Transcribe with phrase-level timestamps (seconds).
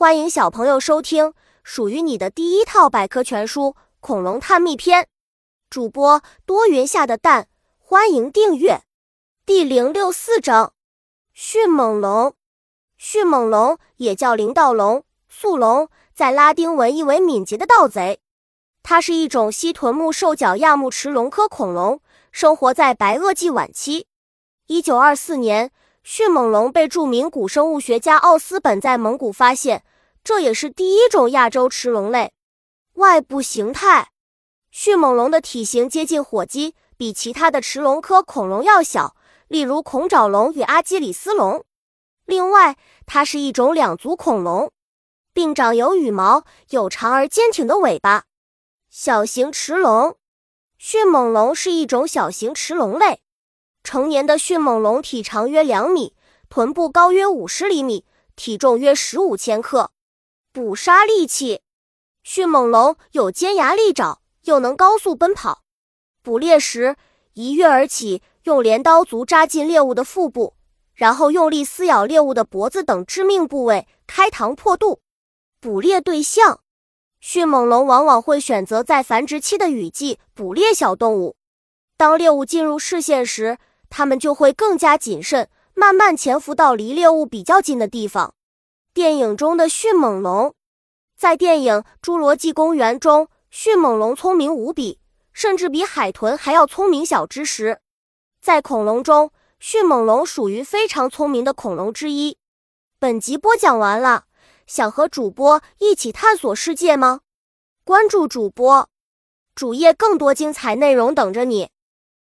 [0.00, 3.64] 欢迎小朋友收听属于你的第一套百科全书
[4.00, 5.02] 《恐龙探秘篇》，
[5.68, 8.80] 主播多云下的蛋，欢迎订阅。
[9.44, 10.72] 第零六四章：
[11.34, 12.32] 迅猛龙。
[12.96, 18.20] 迅猛龙也叫灵盗龙、速龙，在拉丁文意为敏捷的盗贼。
[18.82, 22.00] 它是一种蜥臀目兽脚亚目驰龙科恐龙，
[22.32, 24.06] 生活在白垩纪晚期。
[24.66, 25.70] 一九二四年，
[26.02, 29.84] 迅猛龙被著名古生物学家奥斯本在蒙古发现。
[30.22, 32.32] 这也是第一种亚洲驰龙类。
[32.94, 34.10] 外部形态，
[34.70, 39.16] 迅猛龙的体型接近火鸡，比其他的驰龙科恐龙要小，
[39.48, 41.64] 例如恐爪龙与阿基里斯龙。
[42.26, 44.70] 另外，它是一种两足恐龙，
[45.32, 48.24] 并长有羽毛，有长而坚挺的尾巴。
[48.90, 50.16] 小型驰龙，
[50.76, 53.22] 迅猛龙是一种小型驰龙类。
[53.82, 56.14] 成年的迅猛龙体长约两米，
[56.50, 58.04] 臀部高约五十厘米，
[58.36, 59.90] 体重约十五千克。
[60.52, 61.60] 捕杀利器，
[62.24, 65.62] 迅猛龙有尖牙利爪，又能高速奔跑。
[66.24, 66.96] 捕猎时
[67.34, 70.54] 一跃而起，用镰刀足扎进猎物的腹部，
[70.92, 75.00] 然后用力撕咬猎物的脖子等致命部位，开膛破肚。
[75.60, 76.58] 捕猎对象，
[77.20, 81.36] 迅猛龙往往会选择在繁殖期的雨季捕猎小动物。
[81.96, 83.58] 当猎物进入视线时，
[83.88, 88.34] 它们就会更加谨慎，慢慢潜伏到离猎物比较近的地方。
[88.92, 90.52] 电影中的迅猛龙，
[91.16, 94.98] 在电影《侏罗纪公园》中，迅猛龙聪明无比，
[95.32, 97.80] 甚至比海豚还要聪明小知识。
[98.42, 99.30] 在恐龙中，
[99.60, 102.36] 迅猛龙属于非常聪明的恐龙之一。
[102.98, 104.24] 本集播讲完了，
[104.66, 107.20] 想和主播一起探索世界吗？
[107.84, 108.88] 关注主播
[109.54, 111.70] 主页，更多精彩内容等着你。